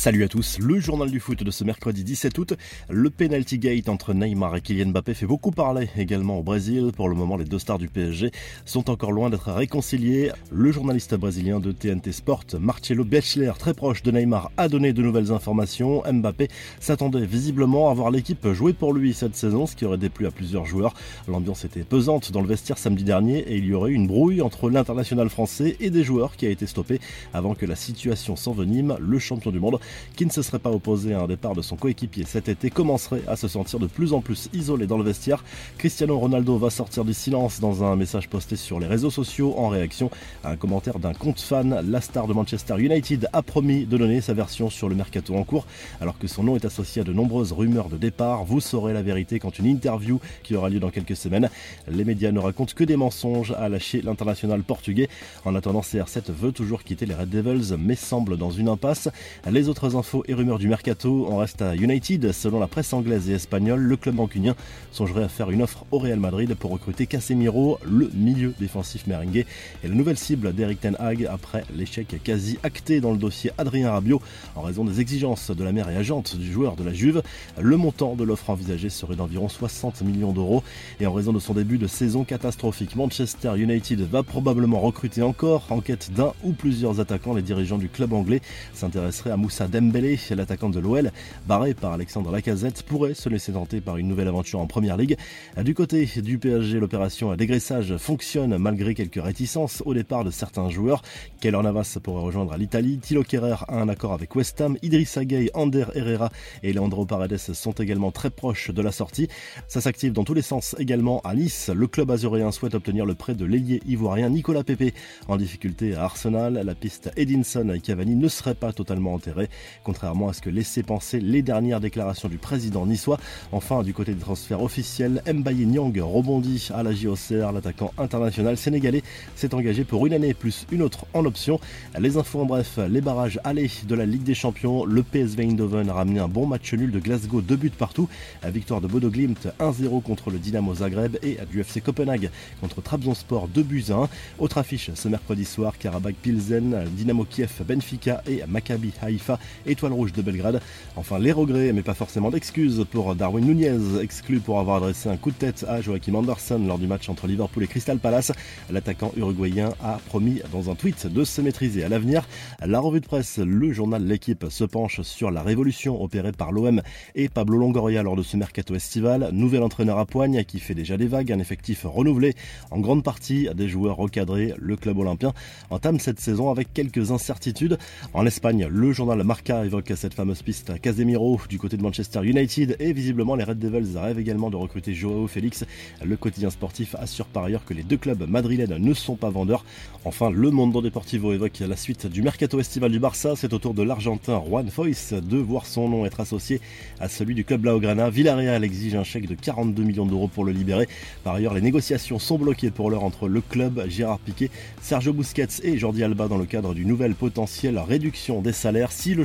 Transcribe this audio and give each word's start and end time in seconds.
Salut 0.00 0.24
à 0.24 0.28
tous, 0.28 0.58
le 0.60 0.80
journal 0.80 1.10
du 1.10 1.20
foot 1.20 1.44
de 1.44 1.50
ce 1.50 1.62
mercredi 1.62 2.04
17 2.04 2.38
août. 2.38 2.54
Le 2.88 3.10
penalty 3.10 3.58
gate 3.58 3.90
entre 3.90 4.14
Neymar 4.14 4.56
et 4.56 4.62
Kylian 4.62 4.92
Mbappé 4.92 5.12
fait 5.12 5.26
beaucoup 5.26 5.50
parler 5.50 5.90
également 5.94 6.38
au 6.38 6.42
Brésil. 6.42 6.90
Pour 6.96 7.10
le 7.10 7.14
moment, 7.14 7.36
les 7.36 7.44
deux 7.44 7.58
stars 7.58 7.76
du 7.76 7.88
PSG 7.88 8.30
sont 8.64 8.88
encore 8.88 9.12
loin 9.12 9.28
d'être 9.28 9.52
réconciliés. 9.52 10.32
Le 10.50 10.72
journaliste 10.72 11.14
brésilien 11.16 11.60
de 11.60 11.70
TNT 11.70 12.12
Sport, 12.12 12.44
Marcelo 12.58 13.04
Bechler, 13.04 13.52
très 13.58 13.74
proche 13.74 14.02
de 14.02 14.10
Neymar, 14.10 14.50
a 14.56 14.70
donné 14.70 14.94
de 14.94 15.02
nouvelles 15.02 15.32
informations. 15.32 16.02
Mbappé 16.10 16.48
s'attendait 16.80 17.26
visiblement 17.26 17.90
à 17.90 17.92
voir 17.92 18.10
l'équipe 18.10 18.50
jouer 18.54 18.72
pour 18.72 18.94
lui 18.94 19.12
cette 19.12 19.36
saison, 19.36 19.66
ce 19.66 19.76
qui 19.76 19.84
aurait 19.84 19.98
déplu 19.98 20.26
à 20.26 20.30
plusieurs 20.30 20.64
joueurs. 20.64 20.94
L'ambiance 21.28 21.66
était 21.66 21.84
pesante 21.84 22.32
dans 22.32 22.40
le 22.40 22.48
vestiaire 22.48 22.78
samedi 22.78 23.04
dernier 23.04 23.40
et 23.40 23.58
il 23.58 23.66
y 23.66 23.74
aurait 23.74 23.90
eu 23.90 23.96
une 23.96 24.06
brouille 24.06 24.40
entre 24.40 24.70
l'international 24.70 25.28
français 25.28 25.76
et 25.78 25.90
des 25.90 26.04
joueurs 26.04 26.36
qui 26.36 26.46
a 26.46 26.48
été 26.48 26.64
stoppée 26.64 27.00
avant 27.34 27.54
que 27.54 27.66
la 27.66 27.76
situation 27.76 28.34
s'envenime. 28.34 28.96
Le 28.98 29.18
champion 29.18 29.50
du 29.50 29.60
monde 29.60 29.78
qui 30.16 30.26
ne 30.26 30.30
se 30.30 30.42
serait 30.42 30.58
pas 30.58 30.70
opposé 30.70 31.14
à 31.14 31.22
un 31.22 31.26
départ 31.26 31.54
de 31.54 31.62
son 31.62 31.76
coéquipier 31.76 32.24
cet 32.24 32.48
été, 32.48 32.70
commencerait 32.70 33.22
à 33.26 33.36
se 33.36 33.48
sentir 33.48 33.78
de 33.78 33.86
plus 33.86 34.12
en 34.12 34.20
plus 34.20 34.48
isolé 34.52 34.86
dans 34.86 34.98
le 34.98 35.04
vestiaire. 35.04 35.44
Cristiano 35.78 36.18
Ronaldo 36.18 36.58
va 36.58 36.70
sortir 36.70 37.04
du 37.04 37.14
silence 37.14 37.60
dans 37.60 37.84
un 37.84 37.96
message 37.96 38.28
posté 38.28 38.56
sur 38.56 38.80
les 38.80 38.86
réseaux 38.86 39.10
sociaux 39.10 39.54
en 39.56 39.68
réaction 39.68 40.10
à 40.44 40.50
un 40.50 40.56
commentaire 40.56 40.98
d'un 40.98 41.14
compte 41.14 41.40
fan. 41.40 41.80
La 41.88 42.00
star 42.00 42.26
de 42.26 42.32
Manchester 42.32 42.74
United 42.78 43.28
a 43.32 43.42
promis 43.42 43.86
de 43.86 43.96
donner 43.96 44.20
sa 44.20 44.34
version 44.34 44.70
sur 44.70 44.88
le 44.88 44.94
mercato 44.94 45.34
en 45.34 45.44
cours, 45.44 45.66
alors 46.00 46.18
que 46.18 46.26
son 46.26 46.42
nom 46.42 46.56
est 46.56 46.64
associé 46.64 47.02
à 47.02 47.04
de 47.04 47.12
nombreuses 47.12 47.52
rumeurs 47.52 47.88
de 47.88 47.96
départ. 47.96 48.44
Vous 48.44 48.60
saurez 48.60 48.92
la 48.92 49.02
vérité 49.02 49.38
quand 49.38 49.58
une 49.58 49.66
interview 49.66 50.20
qui 50.42 50.54
aura 50.54 50.68
lieu 50.68 50.80
dans 50.80 50.90
quelques 50.90 51.16
semaines. 51.16 51.48
Les 51.88 52.04
médias 52.04 52.32
ne 52.32 52.38
racontent 52.38 52.72
que 52.74 52.84
des 52.84 52.96
mensonges, 52.96 53.52
à 53.52 53.68
lâcher 53.68 54.02
l'international 54.02 54.62
portugais. 54.62 55.08
En 55.44 55.54
attendant, 55.54 55.80
CR7 55.80 56.30
veut 56.30 56.52
toujours 56.52 56.84
quitter 56.84 57.06
les 57.06 57.14
Red 57.14 57.30
Devils, 57.30 57.76
mais 57.78 57.94
semble 57.94 58.36
dans 58.36 58.50
une 58.50 58.68
impasse. 58.68 59.08
Les 59.50 59.68
autres 59.68 59.79
infos 59.88 60.22
et 60.26 60.34
rumeurs 60.34 60.58
du 60.58 60.68
mercato, 60.68 61.26
on 61.28 61.38
reste 61.38 61.62
à 61.62 61.74
United. 61.74 62.32
Selon 62.32 62.60
la 62.60 62.66
presse 62.66 62.92
anglaise 62.92 63.30
et 63.30 63.32
espagnole, 63.32 63.80
le 63.80 63.96
club 63.96 64.14
mancunien 64.14 64.54
songerait 64.92 65.24
à 65.24 65.28
faire 65.28 65.50
une 65.50 65.62
offre 65.62 65.84
au 65.90 65.98
Real 65.98 66.18
Madrid 66.18 66.54
pour 66.54 66.70
recruter 66.70 67.06
Casemiro, 67.06 67.78
le 67.84 68.10
milieu 68.14 68.52
défensif 68.58 69.06
merengue, 69.06 69.46
et 69.82 69.88
la 69.88 69.94
nouvelle 69.94 70.18
cible 70.18 70.52
d'Eric 70.52 70.80
Ten 70.80 70.96
Hag 70.98 71.26
après 71.26 71.64
l'échec 71.74 72.20
quasi 72.22 72.58
acté 72.62 73.00
dans 73.00 73.12
le 73.12 73.18
dossier 73.18 73.50
Adrien 73.58 73.90
Rabiot 73.90 74.20
en 74.54 74.62
raison 74.62 74.84
des 74.84 75.00
exigences 75.00 75.50
de 75.50 75.64
la 75.64 75.72
mère 75.72 75.88
et 75.88 75.96
agente 75.96 76.36
du 76.36 76.52
joueur 76.52 76.76
de 76.76 76.84
la 76.84 76.92
Juve. 76.92 77.22
Le 77.58 77.76
montant 77.76 78.14
de 78.14 78.24
l'offre 78.24 78.50
envisagée 78.50 78.90
serait 78.90 79.16
d'environ 79.16 79.48
60 79.48 80.02
millions 80.02 80.32
d'euros 80.32 80.62
et 81.00 81.06
en 81.06 81.12
raison 81.12 81.32
de 81.32 81.38
son 81.38 81.54
début 81.54 81.78
de 81.78 81.86
saison 81.86 82.24
catastrophique, 82.24 82.96
Manchester 82.96 83.52
United 83.56 84.00
va 84.00 84.22
probablement 84.22 84.80
recruter 84.80 85.22
encore 85.22 85.66
en 85.70 85.80
quête 85.80 86.12
d'un 86.12 86.32
ou 86.44 86.52
plusieurs 86.52 87.00
attaquants. 87.00 87.34
Les 87.34 87.42
dirigeants 87.42 87.78
du 87.78 87.88
club 87.88 88.12
anglais 88.12 88.42
s'intéresseraient 88.74 89.30
à 89.30 89.36
Moussa 89.36 89.68
Dembélé, 89.70 90.18
l'attaquant 90.30 90.68
de 90.68 90.80
l'OL, 90.80 91.12
barré 91.46 91.74
par 91.74 91.92
Alexandre 91.92 92.30
Lacazette, 92.30 92.82
pourrait 92.82 93.14
se 93.14 93.28
laisser 93.28 93.52
tenter 93.52 93.80
par 93.80 93.96
une 93.96 94.08
nouvelle 94.08 94.28
aventure 94.28 94.60
en 94.60 94.66
première 94.66 94.96
ligue. 94.96 95.16
Du 95.62 95.74
côté 95.74 96.08
du 96.16 96.38
PSG, 96.38 96.78
l'opération 96.80 97.30
à 97.30 97.36
dégraissage 97.36 97.96
fonctionne 97.96 98.58
malgré 98.58 98.94
quelques 98.94 99.22
réticences 99.22 99.82
au 99.86 99.94
départ 99.94 100.24
de 100.24 100.30
certains 100.30 100.68
joueurs. 100.68 101.02
Keller 101.40 101.62
Navas 101.62 101.98
pourrait 102.02 102.22
rejoindre 102.22 102.56
l'Italie, 102.56 102.98
Thilo 102.98 103.22
Kerrer 103.22 103.56
a 103.68 103.76
un 103.76 103.88
accord 103.88 104.12
avec 104.12 104.34
West 104.34 104.60
Ham, 104.60 104.76
Idrissa 104.82 105.24
Gueye, 105.24 105.50
Ander 105.54 105.86
Herrera 105.94 106.30
et 106.62 106.72
Leandro 106.72 107.06
Paredes 107.06 107.38
sont 107.38 107.72
également 107.72 108.10
très 108.10 108.30
proches 108.30 108.70
de 108.70 108.82
la 108.82 108.92
sortie. 108.92 109.28
Ça 109.68 109.80
s'active 109.80 110.12
dans 110.12 110.24
tous 110.24 110.34
les 110.34 110.42
sens 110.42 110.74
également 110.78 111.20
à 111.20 111.34
Nice. 111.34 111.70
Le 111.74 111.86
club 111.86 112.10
azuréen 112.10 112.52
souhaite 112.52 112.74
obtenir 112.74 113.06
le 113.06 113.14
prêt 113.14 113.34
de 113.34 113.44
l'ailier 113.44 113.80
ivoirien 113.86 114.28
Nicolas 114.28 114.64
Pepe 114.64 114.94
en 115.28 115.36
difficulté 115.36 115.94
à 115.94 116.04
Arsenal. 116.04 116.60
La 116.64 116.74
piste 116.74 117.10
Edinson 117.16 117.70
et 117.74 117.80
Cavani 117.80 118.16
ne 118.16 118.28
serait 118.28 118.54
pas 118.54 118.72
totalement 118.72 119.14
enterrée 119.14 119.48
contrairement 119.84 120.28
à 120.28 120.32
ce 120.32 120.40
que 120.40 120.50
laissaient 120.50 120.82
penser 120.82 121.20
les 121.20 121.42
dernières 121.42 121.80
déclarations 121.80 122.28
du 122.28 122.38
président 122.38 122.86
niçois. 122.86 123.18
Enfin, 123.52 123.82
du 123.82 123.94
côté 123.94 124.14
des 124.14 124.20
transferts 124.20 124.62
officiels, 124.62 125.22
Mbaye 125.26 125.66
Nyang 125.66 125.96
rebondit 126.00 126.68
à 126.74 126.82
la 126.82 126.92
JOCR. 126.92 127.52
L'attaquant 127.52 127.92
international 127.98 128.56
sénégalais 128.56 129.02
s'est 129.36 129.54
engagé 129.54 129.84
pour 129.84 130.06
une 130.06 130.12
année 130.12 130.34
plus 130.34 130.66
une 130.70 130.82
autre 130.82 131.06
en 131.14 131.24
option. 131.24 131.60
Les 131.98 132.16
infos 132.16 132.40
en 132.40 132.46
bref, 132.46 132.78
les 132.88 133.00
barrages 133.00 133.40
allés 133.44 133.70
de 133.86 133.94
la 133.94 134.06
Ligue 134.06 134.22
des 134.22 134.34
Champions. 134.34 134.84
Le 134.84 135.02
PSV 135.02 135.44
Eindhoven 135.44 135.88
a 135.88 135.94
ramené 135.94 136.20
un 136.20 136.28
bon 136.28 136.46
match 136.46 136.72
nul 136.74 136.90
de 136.90 136.98
Glasgow, 136.98 137.40
deux 137.40 137.56
buts 137.56 137.70
partout. 137.70 138.08
La 138.42 138.50
victoire 138.50 138.80
de 138.80 138.86
Bodo 138.86 139.10
Glimt 139.10 139.48
1-0 139.58 140.02
contre 140.02 140.30
le 140.30 140.38
Dynamo 140.38 140.74
Zagreb 140.74 141.16
et 141.22 141.38
du 141.50 141.60
FC 141.60 141.80
Copenhague 141.80 142.30
contre 142.60 142.82
Trabzonspor 142.82 143.48
2 143.48 143.62
buts 143.62 143.84
à 143.90 143.94
1. 143.94 144.08
Autre 144.38 144.58
affiche 144.58 144.90
ce 144.94 145.08
mercredi 145.08 145.44
soir, 145.44 145.78
Karabakh 145.78 146.16
Pilsen, 146.16 146.84
Dynamo 146.96 147.24
Kiev, 147.24 147.50
Benfica 147.66 148.22
et 148.26 148.42
Maccabi 148.48 148.92
Haïfa 149.02 149.38
Étoile 149.66 149.92
Rouge 149.92 150.12
de 150.12 150.22
Belgrade. 150.22 150.60
Enfin, 150.96 151.18
les 151.18 151.32
regrets, 151.32 151.72
mais 151.72 151.82
pas 151.82 151.94
forcément 151.94 152.30
d'excuses 152.30 152.84
pour 152.90 153.14
Darwin 153.14 153.44
Nunez, 153.44 154.00
exclu 154.02 154.40
pour 154.40 154.58
avoir 154.58 154.76
adressé 154.76 155.08
un 155.08 155.16
coup 155.16 155.30
de 155.30 155.36
tête 155.36 155.64
à 155.68 155.80
Joachim 155.80 156.14
Anderson 156.14 156.60
lors 156.66 156.78
du 156.78 156.86
match 156.86 157.08
entre 157.08 157.26
Liverpool 157.26 157.64
et 157.64 157.66
Crystal 157.66 157.98
Palace. 157.98 158.32
L'attaquant 158.70 159.12
uruguayen 159.16 159.72
a 159.82 159.98
promis 160.06 160.40
dans 160.52 160.70
un 160.70 160.74
tweet 160.74 161.06
de 161.06 161.24
se 161.24 161.40
maîtriser 161.40 161.84
à 161.84 161.88
l'avenir. 161.88 162.26
La 162.64 162.80
revue 162.80 163.00
de 163.00 163.06
presse, 163.06 163.38
le 163.38 163.72
journal 163.72 164.04
L'équipe 164.04 164.46
se 164.48 164.64
penche 164.64 165.02
sur 165.02 165.30
la 165.30 165.42
révolution 165.42 166.02
opérée 166.02 166.32
par 166.32 166.52
l'OM 166.52 166.80
et 167.14 167.28
Pablo 167.28 167.58
Longoria 167.58 168.02
lors 168.02 168.16
de 168.16 168.22
ce 168.22 168.36
mercato 168.36 168.74
estival. 168.74 169.30
Nouvel 169.32 169.62
entraîneur 169.62 169.98
à 169.98 170.06
poigne 170.06 170.44
qui 170.44 170.60
fait 170.60 170.74
déjà 170.74 170.96
des 170.96 171.06
vagues, 171.06 171.32
un 171.32 171.38
effectif 171.38 171.84
renouvelé 171.84 172.34
en 172.70 172.80
grande 172.80 173.02
partie 173.04 173.48
des 173.54 173.68
joueurs 173.68 173.96
recadrés. 173.96 174.54
Le 174.58 174.76
club 174.76 174.98
olympien 174.98 175.32
entame 175.70 175.98
cette 176.00 176.20
saison 176.20 176.50
avec 176.50 176.72
quelques 176.72 177.10
incertitudes. 177.10 177.78
En 178.14 178.26
Espagne, 178.26 178.66
le 178.70 178.92
journal 178.92 179.22
Marca 179.24 179.39
évoque 179.48 179.92
cette 179.96 180.14
fameuse 180.14 180.42
piste 180.42 180.80
Casemiro 180.80 181.40
du 181.48 181.58
côté 181.58 181.76
de 181.76 181.82
Manchester 181.82 182.20
United 182.22 182.76
et 182.78 182.92
visiblement 182.92 183.34
les 183.34 183.44
Red 183.44 183.58
Devils 183.58 183.98
rêvent 183.98 184.18
également 184.18 184.50
de 184.50 184.56
recruter 184.56 184.94
Joao 184.94 185.26
Félix. 185.26 185.64
Le 186.04 186.16
quotidien 186.16 186.50
sportif 186.50 186.94
assure 186.96 187.26
par 187.26 187.44
ailleurs 187.44 187.64
que 187.64 187.74
les 187.74 187.82
deux 187.82 187.96
clubs 187.96 188.28
madrilènes 188.28 188.76
ne 188.78 188.94
sont 188.94 189.16
pas 189.16 189.30
vendeurs. 189.30 189.64
Enfin, 190.04 190.30
le 190.30 190.50
Mondo 190.50 190.80
Deportivo 190.82 191.32
évoque 191.32 191.58
la 191.60 191.76
suite 191.76 192.06
du 192.06 192.22
mercato 192.22 192.60
estival 192.60 192.90
du 192.90 192.98
Barça. 192.98 193.34
C'est 193.36 193.52
au 193.52 193.58
tour 193.58 193.74
de 193.74 193.82
l'Argentin 193.82 194.42
Juan 194.46 194.68
Foyce 194.70 195.12
de 195.12 195.36
voir 195.36 195.66
son 195.66 195.88
nom 195.88 196.06
être 196.06 196.20
associé 196.20 196.60
à 197.00 197.08
celui 197.08 197.34
du 197.34 197.44
club 197.44 197.62
Blaugrana. 197.62 198.10
Villarreal 198.10 198.64
exige 198.64 198.94
un 198.94 199.04
chèque 199.04 199.26
de 199.26 199.34
42 199.34 199.82
millions 199.82 200.06
d'euros 200.06 200.28
pour 200.28 200.44
le 200.44 200.52
libérer. 200.52 200.88
Par 201.24 201.34
ailleurs, 201.34 201.54
les 201.54 201.60
négociations 201.60 202.18
sont 202.18 202.38
bloquées 202.38 202.70
pour 202.70 202.90
l'heure 202.90 203.04
entre 203.04 203.28
le 203.28 203.40
club, 203.40 203.84
Gérard 203.88 204.20
Piquet, 204.20 204.50
Sergio 204.80 205.12
Busquets 205.12 205.62
et 205.62 205.76
Jordi 205.76 206.04
Alba 206.04 206.28
dans 206.28 206.38
le 206.38 206.46
cadre 206.46 206.74
d'une 206.74 206.88
nouvelle 206.88 207.14
potentielle 207.14 207.78
réduction 207.78 208.40
des 208.40 208.52
salaires. 208.52 208.92
Si 208.92 209.14
le 209.14 209.24